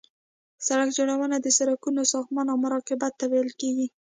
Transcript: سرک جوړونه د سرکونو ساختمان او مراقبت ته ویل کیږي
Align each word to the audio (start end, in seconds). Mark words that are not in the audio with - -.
سرک 0.65 0.89
جوړونه 0.97 1.37
د 1.39 1.47
سرکونو 1.57 2.01
ساختمان 2.13 2.47
او 2.51 2.57
مراقبت 2.63 3.13
ته 3.19 3.25
ویل 3.31 3.49
کیږي 3.61 3.87